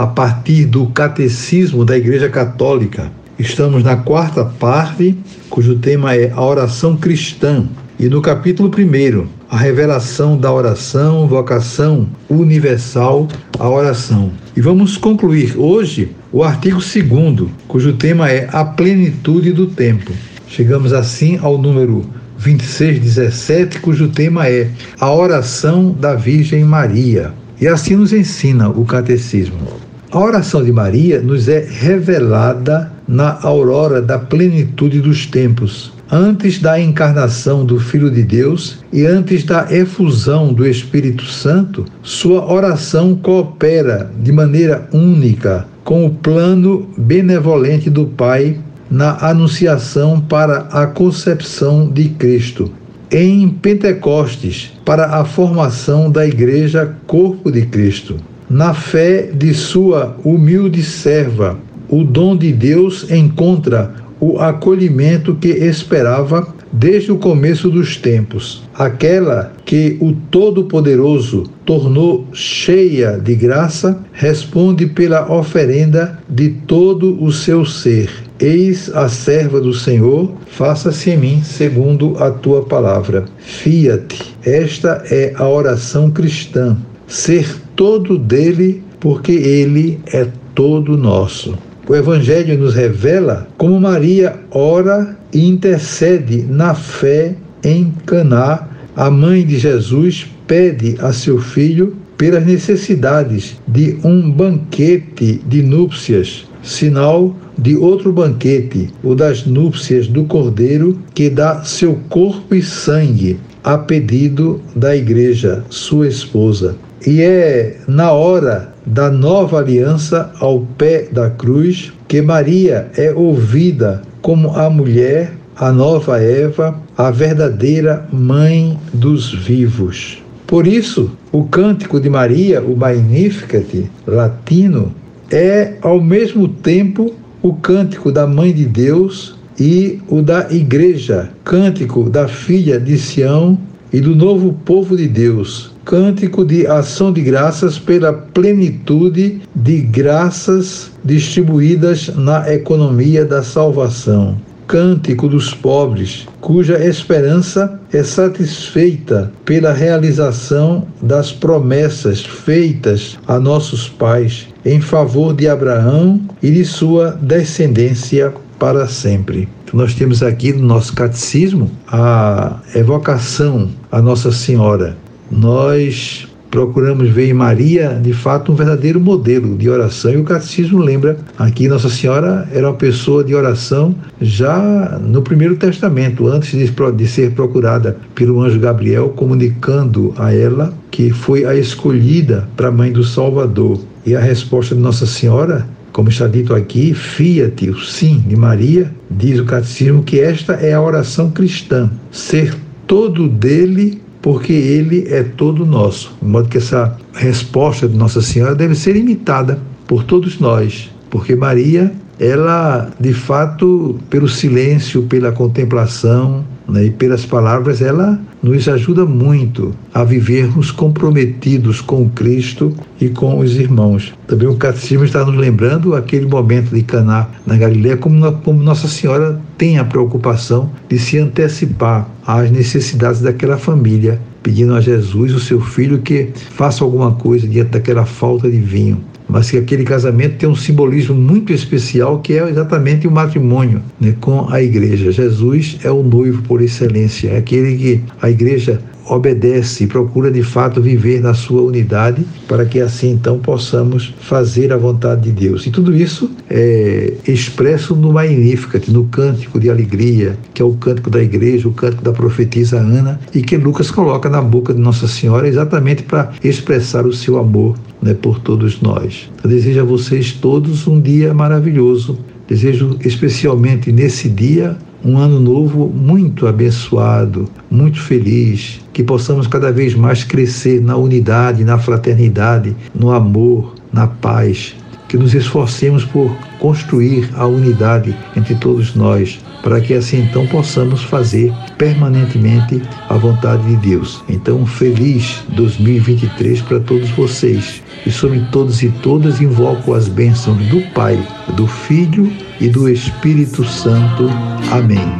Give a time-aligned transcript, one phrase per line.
[0.00, 3.12] a partir do Catecismo da Igreja Católica.
[3.38, 5.14] Estamos na quarta parte,
[5.50, 7.68] cujo tema é a oração cristã.
[7.98, 14.32] E no capítulo 1, a revelação da oração, vocação universal à oração.
[14.56, 20.12] E vamos concluir hoje o artigo 2, cujo tema é a plenitude do tempo.
[20.48, 22.06] Chegamos assim ao número
[22.38, 27.34] 2617, cujo tema é a oração da Virgem Maria.
[27.60, 29.89] E assim nos ensina o catecismo.
[30.12, 36.80] A oração de Maria nos é revelada na aurora da plenitude dos tempos, antes da
[36.80, 44.10] encarnação do Filho de Deus e antes da efusão do Espírito Santo, sua oração coopera
[44.20, 48.58] de maneira única com o plano benevolente do Pai
[48.90, 52.72] na anunciação para a concepção de Cristo.
[53.12, 58.16] Em Pentecostes, para a formação da Igreja Corpo de Cristo
[58.50, 61.56] na fé de sua humilde serva,
[61.88, 68.62] o dom de Deus encontra o acolhimento que esperava desde o começo dos tempos.
[68.74, 77.64] Aquela que o Todo-Poderoso tornou cheia de graça, responde pela oferenda de todo o seu
[77.64, 78.10] ser.
[78.38, 83.26] Eis a serva do Senhor, faça-se em mim segundo a tua palavra.
[83.38, 84.34] Fiat.
[84.42, 86.76] Esta é a oração cristã.
[87.10, 91.58] Ser todo dele, porque ele é todo nosso.
[91.88, 98.68] O Evangelho nos revela como Maria ora e intercede na fé em Caná.
[98.94, 106.46] A mãe de Jesus pede a seu filho pelas necessidades de um banquete de núpcias,
[106.62, 113.36] sinal de outro banquete, o das núpcias do Cordeiro, que dá seu corpo e sangue
[113.62, 116.76] a pedido da igreja, sua esposa.
[117.06, 124.02] E é na hora da nova aliança ao pé da cruz que Maria é ouvida
[124.20, 130.22] como a mulher, a nova Eva, a verdadeira mãe dos vivos.
[130.46, 134.92] Por isso, o cântico de Maria, o Magnificat latino,
[135.30, 142.08] é ao mesmo tempo o cântico da Mãe de Deus e o da Igreja, cântico
[142.08, 143.58] da Filha de Sião
[143.92, 150.90] e do novo povo de Deus, cântico de ação de graças pela plenitude de graças
[151.04, 154.38] distribuídas na economia da salvação.
[154.66, 164.46] Cântico dos pobres, cuja esperança é satisfeita pela realização das promessas feitas a nossos pais
[164.64, 169.48] em favor de Abraão e de sua descendência para sempre.
[169.72, 174.96] Nós temos aqui no nosso catecismo a evocação a Nossa Senhora
[175.30, 180.10] nós procuramos ver em Maria, de fato, um verdadeiro modelo de oração.
[180.10, 185.54] E o catecismo lembra aqui Nossa Senhora era uma pessoa de oração já no Primeiro
[185.54, 192.48] Testamento, antes de, ser procurada pelo anjo Gabriel, comunicando a ela que foi a escolhida
[192.56, 193.78] para a mãe do Salvador.
[194.04, 198.90] E a resposta de Nossa Senhora como está dito aqui, fiat, o sim de Maria,
[199.10, 202.56] diz o catecismo que esta é a oração cristã, ser
[202.86, 206.12] todo dele porque ele é todo nosso.
[206.20, 211.34] De modo que essa resposta de Nossa Senhora deve ser imitada por todos nós, porque
[211.34, 219.06] Maria, ela, de fato, pelo silêncio, pela contemplação, né, e pelas palavras, ela nos ajuda
[219.06, 224.12] muito a vivermos comprometidos com Cristo e com os irmãos.
[224.26, 228.86] Também o Catecismo está nos lembrando aquele momento de Caná na Galiléia, como, como Nossa
[228.86, 235.40] Senhora tem a preocupação de se antecipar às necessidades daquela família, pedindo a Jesus, o
[235.40, 240.36] seu filho, que faça alguma coisa diante daquela falta de vinho mas que aquele casamento
[240.36, 245.12] tem um simbolismo muito especial que é exatamente o matrimônio né, com a igreja.
[245.12, 248.80] Jesus é o noivo por excelência, é aquele que a igreja
[249.10, 254.72] obedece e procura de fato viver na sua unidade, para que assim então possamos fazer
[254.72, 255.66] a vontade de Deus.
[255.66, 261.10] E tudo isso é expresso no Magnificat, no cântico de alegria, que é o cântico
[261.10, 265.08] da igreja, o cântico da profetisa Ana, e que Lucas coloca na boca de Nossa
[265.08, 269.30] Senhora exatamente para expressar o seu amor né, por todos nós.
[269.42, 272.18] Eu desejo a vocês todos um dia maravilhoso
[272.50, 279.94] Desejo especialmente nesse dia um ano novo muito abençoado, muito feliz, que possamos cada vez
[279.94, 284.74] mais crescer na unidade, na fraternidade, no amor, na paz,
[285.08, 286.30] que nos esforcemos por
[286.60, 293.66] construir a unidade entre todos nós, para que assim então possamos fazer permanentemente a vontade
[293.66, 294.22] de Deus.
[294.28, 297.82] Então, feliz 2023 para todos vocês.
[298.06, 301.18] E sobre todos e todas invoco as bênçãos do Pai,
[301.56, 304.30] do Filho e do Espírito Santo.
[304.70, 305.12] Amém.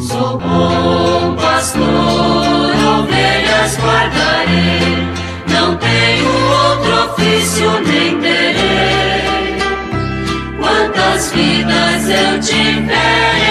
[0.00, 1.84] Sou bom pastor,
[2.98, 5.06] ovelhas guardarei,
[5.48, 9.56] não tenho outro ofício nem terei.
[10.58, 13.41] Quantas vidas eu tiver